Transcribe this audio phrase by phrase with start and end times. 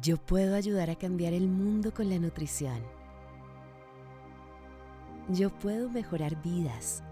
[0.00, 2.80] Yo puedo ayudar a cambiar el mundo con la nutrición.
[5.28, 7.04] Yo puedo mejorar vidas.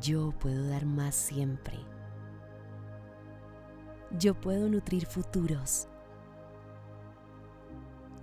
[0.00, 1.76] Yo puedo dar más siempre.
[4.12, 5.88] Yo puedo nutrir futuros.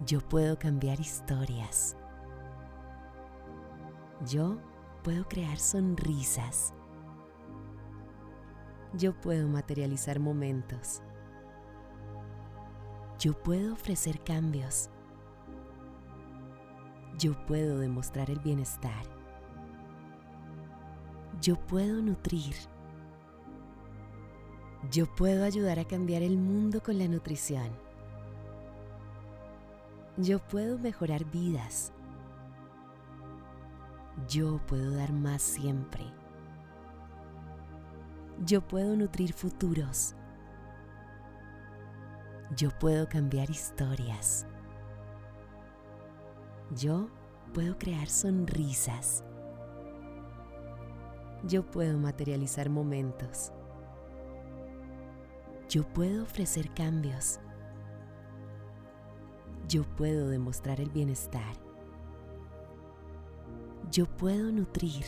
[0.06, 1.98] Yo puedo cambiar historias.
[4.26, 4.58] Yo
[5.04, 6.74] puedo crear sonrisas.
[8.94, 11.02] Yo puedo materializar momentos.
[13.22, 14.90] Yo puedo ofrecer cambios.
[17.20, 19.04] Yo puedo demostrar el bienestar.
[21.40, 22.56] Yo puedo nutrir.
[24.90, 27.70] Yo puedo ayudar a cambiar el mundo con la nutrición.
[30.18, 31.94] Yo puedo mejorar vidas.
[34.28, 36.06] Yo puedo dar más siempre.
[38.44, 40.16] Yo puedo nutrir futuros.
[42.58, 44.46] Yo puedo cambiar historias.
[46.76, 47.08] Yo
[47.54, 49.24] puedo crear sonrisas.
[51.48, 53.54] Yo puedo materializar momentos.
[55.70, 57.40] Yo puedo ofrecer cambios.
[59.70, 61.56] Yo puedo demostrar el bienestar.
[63.92, 65.06] Yo puedo nutrir.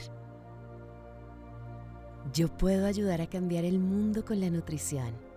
[2.32, 5.33] Yo puedo ayudar a cambiar el mundo con la nutrición.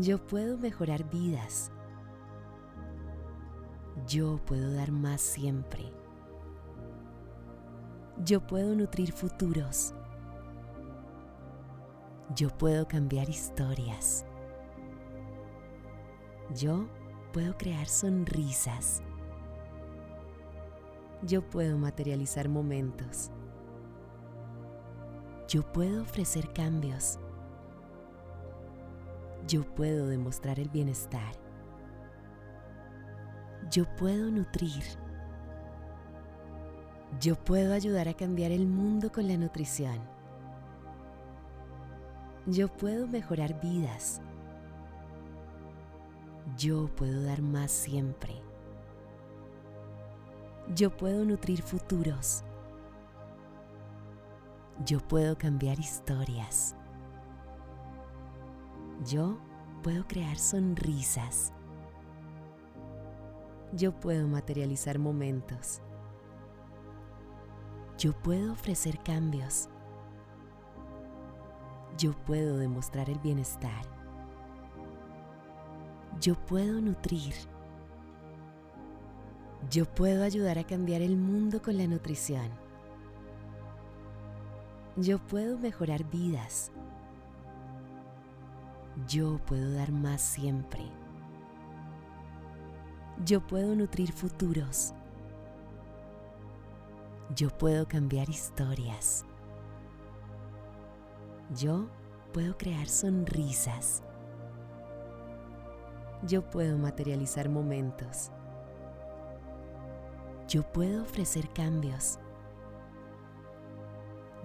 [0.00, 1.70] Yo puedo mejorar vidas.
[4.06, 5.92] Yo puedo dar más siempre.
[8.24, 9.92] Yo puedo nutrir futuros.
[12.34, 14.24] Yo puedo cambiar historias.
[16.56, 16.88] Yo
[17.34, 19.02] puedo crear sonrisas.
[21.24, 23.30] Yo puedo materializar momentos.
[25.46, 27.18] Yo puedo ofrecer cambios
[29.50, 31.32] yo puedo demostrar el bienestar.
[33.68, 34.84] Yo puedo nutrir.
[37.20, 39.98] Yo puedo ayudar a cambiar el mundo con la nutrición.
[42.46, 44.22] Yo puedo mejorar vidas.
[46.56, 48.40] Yo puedo dar más siempre.
[50.76, 52.44] Yo puedo nutrir futuros.
[54.86, 56.76] Yo puedo cambiar historias.
[59.06, 59.38] Yo
[59.82, 61.54] puedo crear sonrisas.
[63.72, 65.80] Yo puedo materializar momentos.
[67.96, 69.68] Yo puedo ofrecer cambios.
[71.96, 73.86] Yo puedo demostrar el bienestar.
[76.20, 77.34] Yo puedo nutrir.
[79.70, 82.50] Yo puedo ayudar a cambiar el mundo con la nutrición.
[84.96, 86.70] Yo puedo mejorar vidas.
[89.06, 90.82] Yo puedo dar más siempre.
[93.24, 94.94] Yo puedo nutrir futuros.
[97.34, 99.24] Yo puedo cambiar historias.
[101.54, 101.88] Yo
[102.32, 104.02] puedo crear sonrisas.
[106.26, 108.30] Yo puedo materializar momentos.
[110.48, 112.18] Yo puedo ofrecer cambios.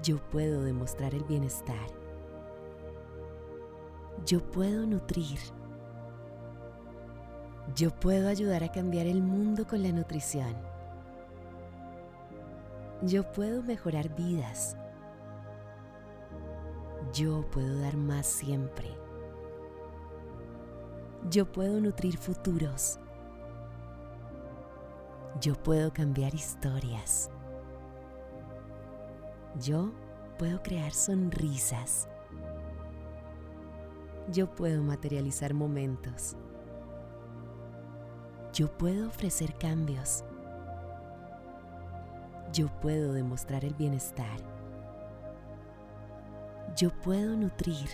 [0.03, 2.04] Yo puedo demostrar el bienestar.
[4.25, 5.37] Yo puedo nutrir.
[7.75, 10.55] Yo puedo ayudar a cambiar el mundo con la nutrición.
[13.03, 14.77] Yo puedo mejorar vidas.
[17.13, 18.89] Yo puedo dar más siempre.
[21.29, 22.99] Yo puedo nutrir futuros.
[25.39, 27.29] Yo puedo cambiar historias.
[29.61, 29.91] Yo
[30.39, 32.07] puedo crear sonrisas.
[34.31, 36.35] Yo puedo materializar momentos.
[38.53, 40.23] Yo puedo ofrecer cambios.
[42.51, 44.39] Yo puedo demostrar el bienestar.
[46.75, 47.89] Yo puedo nutrir.